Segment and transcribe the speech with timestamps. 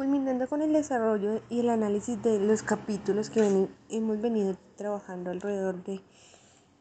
[0.00, 5.84] Culminando con el desarrollo y el análisis de los capítulos que hemos venido trabajando alrededor
[5.84, 6.00] de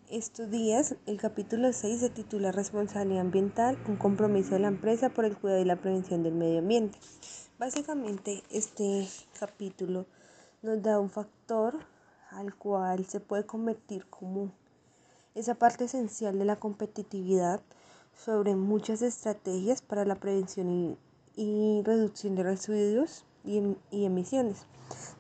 [0.10, 5.26] estos días, el capítulo 6 se titula Responsabilidad ambiental, un compromiso de la empresa por
[5.26, 6.98] el cuidado y la prevención del medio ambiente.
[7.58, 9.06] Básicamente este
[9.38, 10.06] capítulo
[10.62, 11.78] nos da un factor
[12.32, 14.54] al cual se puede convertir como
[15.36, 17.60] esa parte esencial de la competitividad
[18.16, 20.98] sobre muchas estrategias para la prevención y,
[21.36, 24.66] reducción de residuos y, y emisiones.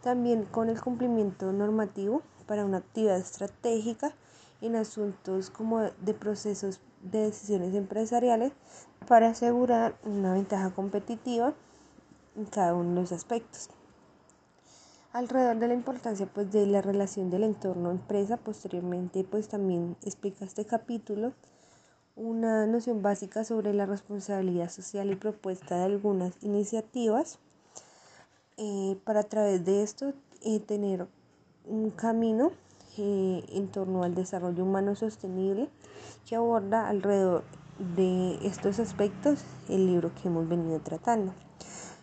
[0.01, 4.13] También con el cumplimiento normativo para una actividad estratégica
[4.61, 8.51] en asuntos como de procesos de decisiones empresariales
[9.07, 11.53] para asegurar una ventaja competitiva
[12.35, 13.69] en cada uno de los aspectos.
[15.11, 20.45] Alrededor de la importancia pues, de la relación del entorno empresa, posteriormente pues también explica
[20.45, 21.33] este capítulo
[22.19, 27.39] una noción básica sobre la responsabilidad social y propuesta de algunas iniciativas
[28.57, 31.07] eh, para a través de esto eh, tener
[31.65, 32.51] un camino
[32.97, 35.69] eh, en torno al desarrollo humano sostenible
[36.27, 37.45] que aborda alrededor
[37.95, 41.33] de estos aspectos el libro que hemos venido tratando.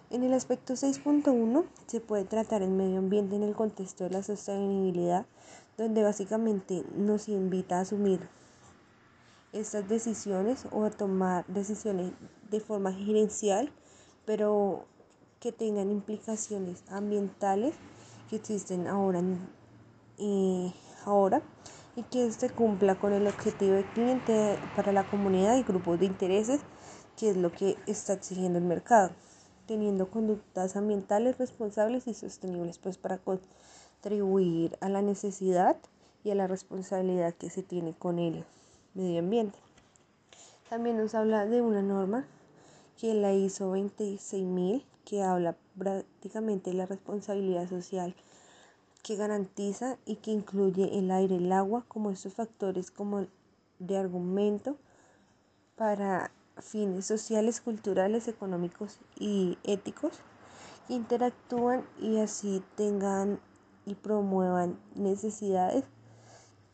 [0.08, 4.22] En el aspecto 6.1 se puede tratar el medio ambiente en el contexto de la
[4.22, 5.26] sostenibilidad,
[5.76, 8.20] donde básicamente nos invita a asumir
[9.60, 12.12] estas decisiones o a tomar decisiones
[12.50, 13.72] de forma gerencial,
[14.24, 14.84] pero
[15.40, 17.74] que tengan implicaciones ambientales
[18.28, 19.22] que existen ahora
[20.18, 21.42] y ahora
[21.94, 26.06] y que este cumpla con el objetivo de cliente para la comunidad y grupos de
[26.06, 26.60] intereses,
[27.16, 29.10] que es lo que está exigiendo el mercado,
[29.66, 35.76] teniendo conductas ambientales responsables y sostenibles pues para contribuir a la necesidad
[36.22, 38.44] y a la responsabilidad que se tiene con el
[38.96, 39.58] medio ambiente.
[40.68, 42.26] También nos habla de una norma
[42.98, 48.14] que la hizo 26.000, que habla prácticamente de la responsabilidad social
[49.02, 53.26] que garantiza y que incluye el aire, el agua como estos factores como
[53.78, 54.76] de argumento
[55.76, 60.18] para fines sociales, culturales, económicos y éticos
[60.88, 63.38] que interactúan y así tengan
[63.84, 65.84] y promuevan necesidades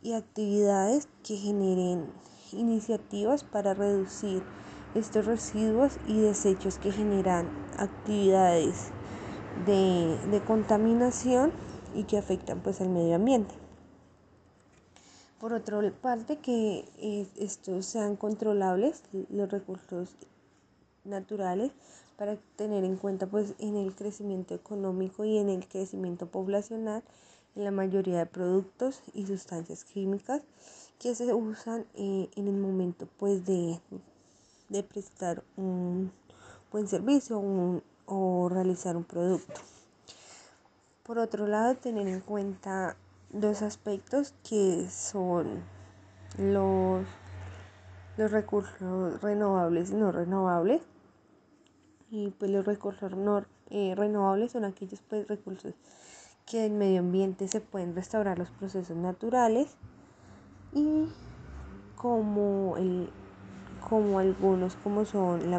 [0.03, 2.07] y actividades que generen
[2.53, 4.43] iniciativas para reducir
[4.95, 7.49] estos residuos y desechos que generan
[7.79, 8.91] actividades
[9.67, 11.53] de, de contaminación
[11.95, 13.55] y que afectan pues al medio ambiente.
[15.43, 20.11] Por otra parte, que eh, estos sean controlables, los recursos
[21.05, 21.73] naturales,
[22.17, 27.03] para tener en cuenta pues en el crecimiento económico y en el crecimiento poblacional
[27.55, 30.43] en la mayoría de productos y sustancias químicas
[30.99, 33.81] que se usan eh, en el momento pues de,
[34.69, 36.13] de prestar un
[36.71, 39.61] buen servicio o realizar un producto.
[41.03, 42.97] Por otro lado, tener en cuenta
[43.31, 45.63] dos aspectos que son
[46.39, 47.05] los,
[48.17, 50.83] los recursos renovables y no renovables.
[52.11, 55.75] Y pues los recursos no eh, renovables son aquellos pues, recursos
[56.53, 59.69] que en medio ambiente se pueden restaurar los procesos naturales
[60.75, 61.09] y
[61.97, 63.09] como, el,
[63.81, 65.51] como algunos como son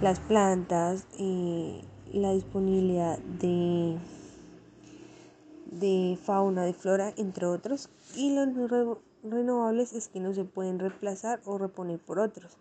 [0.00, 1.82] las plantas y
[2.12, 3.98] la disponibilidad de
[5.66, 7.90] de fauna, de flora, entre otros.
[8.14, 8.48] Y los
[9.24, 12.56] renovables es que no se pueden reemplazar o reponer por otros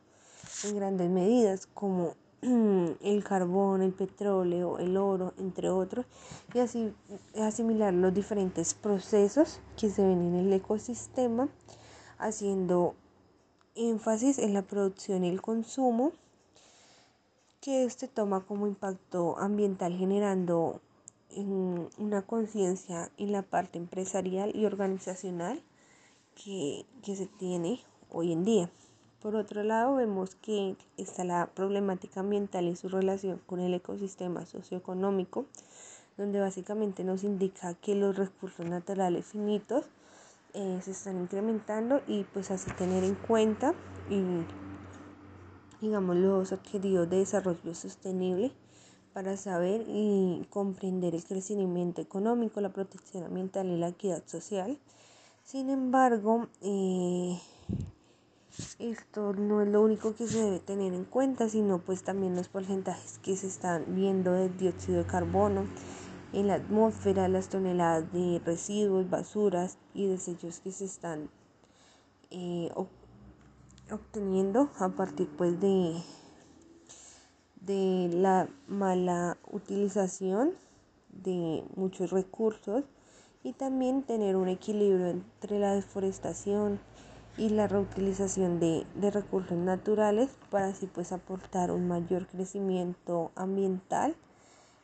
[0.63, 6.05] en grandes medidas como el carbón, el petróleo, el oro, entre otros,
[6.53, 6.93] y así
[7.41, 11.49] asimilar los diferentes procesos que se ven en el ecosistema,
[12.19, 12.95] haciendo
[13.75, 16.11] énfasis en la producción y el consumo,
[17.61, 20.81] que este toma como impacto ambiental generando
[21.97, 25.61] una conciencia en la parte empresarial y organizacional
[26.35, 28.71] que, que se tiene hoy en día.
[29.21, 34.45] Por otro lado, vemos que está la problemática ambiental y su relación con el ecosistema
[34.45, 35.45] socioeconómico,
[36.17, 39.85] donde básicamente nos indica que los recursos naturales finitos
[40.53, 43.73] eh, se están incrementando y pues así tener en cuenta
[44.09, 44.21] y
[45.81, 48.51] digamos los objetivos de desarrollo sostenible
[49.13, 54.77] para saber y comprender el crecimiento económico, la protección ambiental y la equidad social.
[55.43, 57.39] Sin embargo, eh,
[58.79, 62.47] esto no es lo único que se debe tener en cuenta, sino pues también los
[62.47, 65.67] porcentajes que se están viendo de dióxido de carbono
[66.33, 71.29] en la atmósfera, las toneladas de residuos, basuras y desechos que se están
[72.31, 72.69] eh,
[73.89, 76.01] obteniendo a partir pues de
[77.67, 80.53] de la mala utilización
[81.09, 82.85] de muchos recursos
[83.43, 86.79] y también tener un equilibrio entre la deforestación
[87.37, 94.15] y la reutilización de, de, recursos naturales para así pues aportar un mayor crecimiento ambiental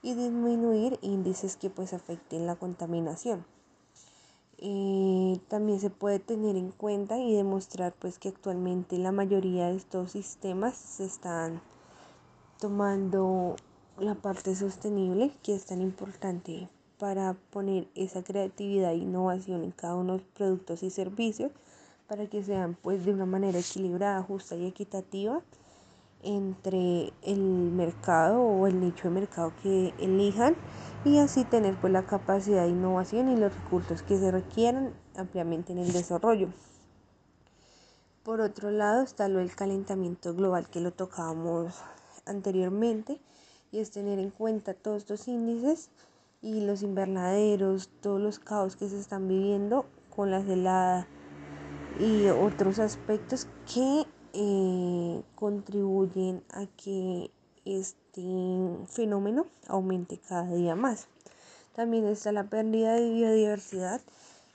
[0.03, 3.45] y disminuir índices que pues afecten la contaminación.
[4.65, 9.75] Eh, también se puede tener en cuenta y demostrar pues que actualmente la mayoría de
[9.75, 11.61] estos sistemas se están
[12.59, 13.57] tomando
[13.97, 19.95] la parte sostenible que es tan importante para poner esa creatividad e innovación en cada
[19.95, 21.51] uno de los productos y servicios
[22.13, 25.41] para que sean pues de una manera equilibrada, justa y equitativa
[26.21, 30.55] entre el mercado o el nicho de mercado que elijan
[31.05, 35.71] y así tener pues la capacidad de innovación y los recursos que se requieran ampliamente
[35.71, 36.49] en el desarrollo.
[38.21, 41.81] Por otro lado está lo del calentamiento global que lo tocábamos
[42.27, 43.19] anteriormente
[43.71, 45.89] y es tener en cuenta todos estos índices
[46.43, 51.07] y los invernaderos, todos los caos que se están viviendo con las heladas
[51.99, 57.29] y otros aspectos que eh, contribuyen a que
[57.65, 61.07] este fenómeno aumente cada día más.
[61.75, 64.01] También está la pérdida de biodiversidad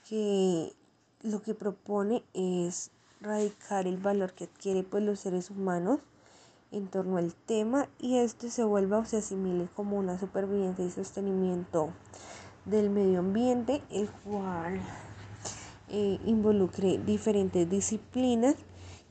[0.07, 0.73] que
[1.21, 2.91] lo que propone es
[3.21, 5.99] radicar el valor que adquiere pues, los seres humanos
[6.71, 10.91] en torno al tema y este se vuelva o se asimile como una supervivencia y
[10.91, 11.89] sostenimiento
[12.65, 14.79] del medio ambiente, el cual
[15.89, 18.55] eh, involucre diferentes disciplinas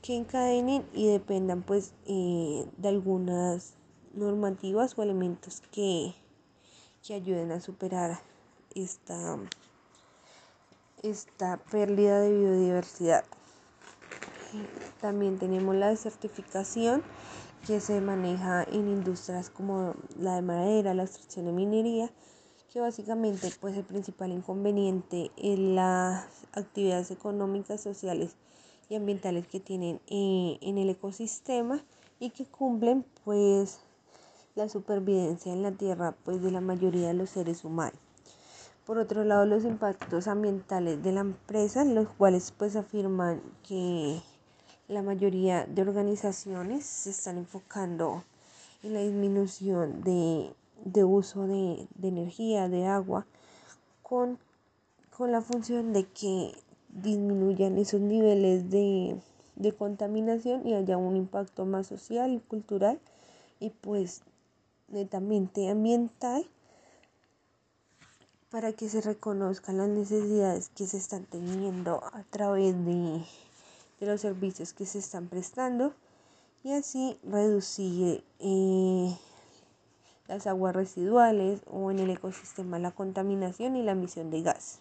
[0.01, 3.73] que encadenen y dependan pues eh, de algunas
[4.13, 6.13] normativas o elementos que,
[7.05, 8.19] que ayuden a superar
[8.75, 9.37] esta,
[11.03, 13.25] esta pérdida de biodiversidad.
[15.01, 17.03] También tenemos la desertificación
[17.67, 22.11] que se maneja en industrias como la de madera, la extracción de minería,
[22.71, 28.35] que básicamente pues el principal inconveniente es las actividades económicas, sociales
[28.89, 31.83] y ambientales que tienen eh, en el ecosistema
[32.19, 33.79] y que cumplen pues
[34.55, 37.99] la supervivencia en la tierra pues de la mayoría de los seres humanos.
[38.85, 44.19] Por otro lado, los impactos ambientales de la empresa, los cuales pues afirman que
[44.87, 48.23] la mayoría de organizaciones se están enfocando
[48.81, 50.51] en la disminución de,
[51.03, 53.25] uso de, energía, de agua,
[54.01, 54.39] con,
[55.15, 56.53] con la función de que
[56.89, 59.21] disminuyan esos niveles de,
[59.77, 62.99] contaminación y haya un impacto más social y cultural
[63.59, 64.21] y pues
[64.87, 66.45] netamente ambiental
[68.49, 73.21] para que se reconozcan las necesidades que se están teniendo a través de,
[73.99, 75.93] los servicios que se están prestando
[76.63, 79.15] y así reducir eh,
[80.29, 84.79] las aguas residuales o en el ecosistema la contaminación y la emisión de gas.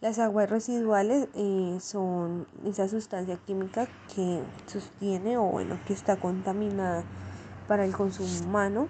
[0.00, 7.04] Las aguas residuales eh, son esa sustancia química que sostiene o bueno que está contaminada
[7.68, 8.88] para el consumo humano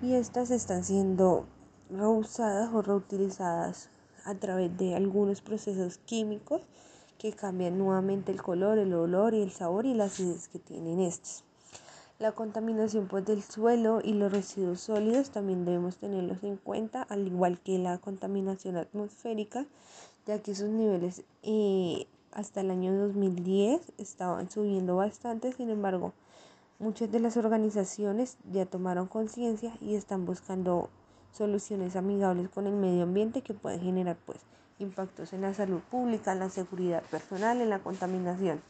[0.00, 1.46] y estas están siendo
[1.90, 3.90] reusadas o reutilizadas
[4.24, 6.62] a través de algunos procesos químicos
[7.18, 11.00] que cambian nuevamente el color, el olor y el sabor y las acidez que tienen
[11.00, 11.44] estos.
[12.22, 17.26] La contaminación pues, del suelo y los residuos sólidos también debemos tenerlos en cuenta, al
[17.26, 19.66] igual que la contaminación atmosférica,
[20.24, 26.12] ya que sus niveles eh, hasta el año 2010 estaban subiendo bastante, sin embargo,
[26.78, 30.90] muchas de las organizaciones ya tomaron conciencia y están buscando
[31.32, 34.38] soluciones amigables con el medio ambiente que pueden generar pues
[34.78, 38.60] impactos en la salud pública, en la seguridad personal, en la contaminación,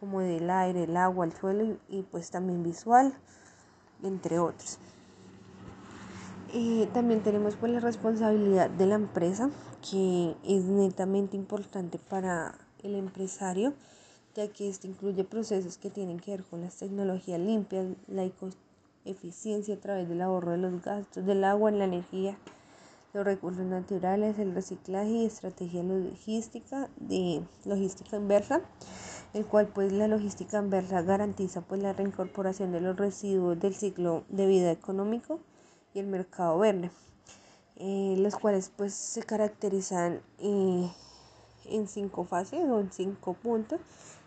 [0.00, 3.14] como del aire, el agua, el suelo y, pues también visual,
[4.02, 4.78] entre otros.
[6.52, 9.50] Eh, también tenemos pues la responsabilidad de la empresa,
[9.88, 13.74] que es netamente importante para el empresario,
[14.34, 18.28] ya que esto incluye procesos que tienen que ver con las tecnologías limpias, la
[19.04, 22.36] eficiencia a través del ahorro de los gastos del agua, la energía,
[23.12, 28.60] los recursos naturales, el reciclaje y estrategia logística de logística inversa,
[29.32, 34.24] el cual pues la logística inversa garantiza pues la reincorporación de los residuos del ciclo
[34.28, 35.40] de vida económico
[35.94, 36.90] y el mercado verde,
[37.76, 40.90] eh, los cuales pues se caracterizan eh,
[41.66, 43.80] en cinco fases o en cinco puntos.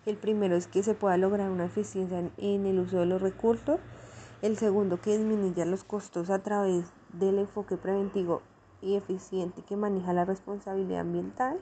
[0.05, 3.79] El primero es que se pueda lograr una eficiencia en, el uso de los recursos.
[4.41, 8.41] El segundo, que disminuya los costos a través del enfoque preventivo
[8.81, 11.62] y eficiente que maneja la responsabilidad ambiental.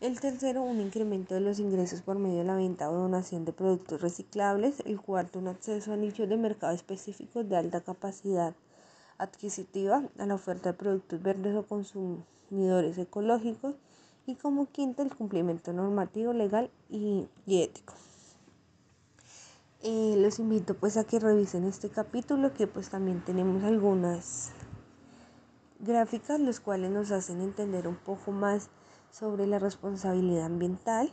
[0.00, 3.52] El tercero, un incremento de los ingresos por medio de la venta o donación de
[3.52, 4.80] productos reciclables.
[4.86, 8.54] El cuarto, un acceso a nichos de mercado específicos de alta capacidad
[9.18, 13.74] adquisitiva a la oferta de productos verdes o consumidores ecológicos.
[14.24, 17.92] Y como quinto, el cumplimiento normativo, legal y, ético.
[19.82, 24.52] Eh, los invito pues a que revisen este capítulo que pues también tenemos algunas
[25.78, 28.70] gráficas los cuales nos hacen entender un poco más
[29.10, 31.12] sobre la responsabilidad ambiental,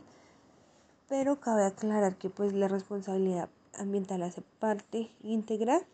[1.08, 5.84] pero cabe aclarar que pues la responsabilidad ambiental hace parte integral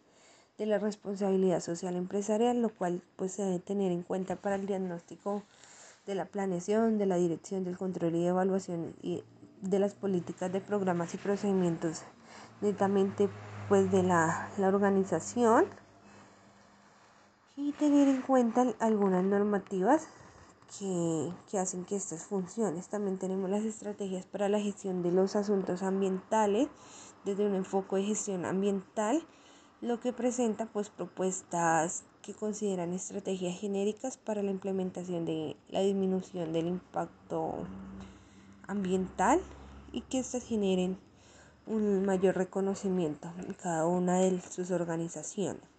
[0.58, 4.66] de la responsabilidad social empresarial, lo cual pues se debe tener en cuenta para el
[4.66, 5.42] diagnóstico
[6.06, 9.25] de la planeación, de la dirección, del control y evaluación y
[9.62, 12.02] de las políticas de programas y procedimientos
[12.61, 13.28] netamente
[13.68, 15.66] pues de la, la organización
[17.56, 20.08] y tener en cuenta algunas normativas
[20.78, 22.88] que, hacen que estas funciones.
[22.88, 26.69] También tenemos las estrategias para la gestión de los asuntos ambientales
[27.25, 29.26] desde un enfoque de gestión ambiental,
[29.81, 36.52] lo que presenta pues propuestas que consideran estrategias genéricas para la implementación de la disminución
[36.52, 37.66] del impacto
[38.66, 39.40] ambiental
[39.93, 40.99] y que éstas generen
[41.66, 45.74] un mayor reconocimiento en cada una de sus organizaciones.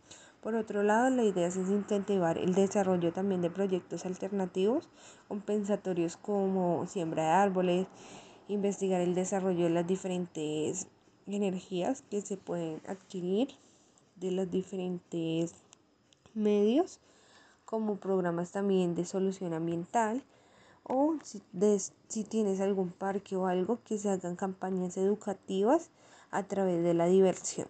[0.46, 4.88] Por otro lado, la idea es incentivar el desarrollo también de proyectos alternativos
[5.28, 7.88] compensatorios como siembra de árboles,
[8.48, 10.86] investigar el desarrollo de las diferentes
[11.25, 13.56] energías que se pueden adquirir
[14.18, 15.56] de los diferentes
[16.36, 17.00] medios,
[17.66, 20.22] como programas también de solución ambiental
[20.84, 21.42] o si,
[22.08, 25.90] si tienes algún parque o algo que se hagan campañas educativas
[26.30, 27.68] a través de la diversión.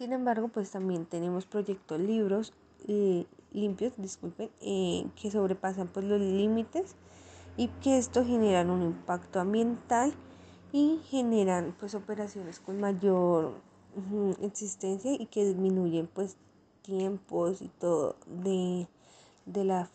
[0.00, 2.54] Sin embargo, pues también tenemos proyectos libros
[2.88, 6.94] eh, limpios, disculpen, eh, que sobrepasan pues los límites
[7.58, 10.14] y que esto generan un impacto ambiental
[10.72, 13.60] y generan pues operaciones con mayor
[14.40, 16.38] existencia y que disminuyen pues
[16.80, 18.88] tiempos y todo de,
[19.44, 19.90] de la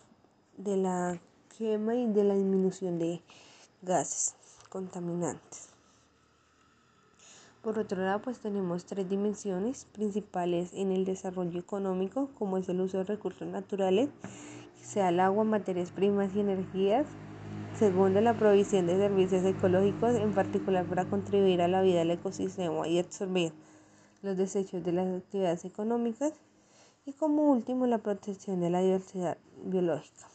[0.56, 1.20] de la
[1.58, 3.24] quema y de la disminución de
[3.82, 4.36] gases
[4.70, 5.75] contaminantes.
[7.66, 12.80] Por otro lado, pues tenemos tres dimensiones principales en el desarrollo económico, como es el
[12.80, 14.12] uso de recursos naturales,
[14.80, 17.08] sea el agua, materias primas y energías.
[17.76, 22.88] Segundo, la provisión de servicios ecológicos, en particular para contribuir a la vida del ecosistema
[22.88, 23.52] y absorber
[24.22, 26.34] los desechos de las actividades económicas.
[27.08, 30.28] Y como último, la protección de la diversidad biológica.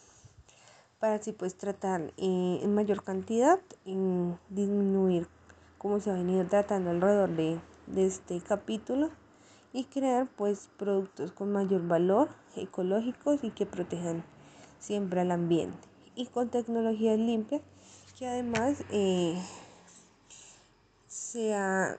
[0.98, 3.94] Para así pues tratar eh, en mayor cantidad y
[4.48, 5.28] disminuir
[5.80, 7.58] como se ha venido tratando alrededor de,
[7.96, 9.08] este capítulo
[9.72, 14.22] y crear pues productos con mayor valor ecológicos y que protejan
[14.78, 17.62] siempre al ambiente y con tecnologías limpias
[18.18, 19.42] que además eh,
[21.06, 21.98] sea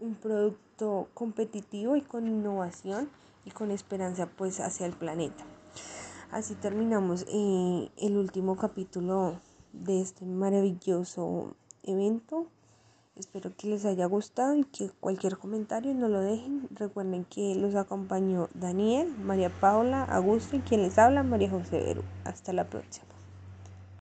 [0.00, 3.10] un producto competitivo y con innovación
[3.44, 5.44] y con esperanza pues hacia el planeta.
[6.30, 9.38] Así terminamos eh, el último capítulo
[9.74, 12.46] de este maravilloso evento
[13.18, 16.68] Espero que les haya gustado y que cualquier comentario no lo dejen.
[16.70, 22.04] Recuerden que los acompañó Daniel, María Paula, Augusto y quien les habla, María José Veru.
[22.24, 23.17] Hasta la próxima.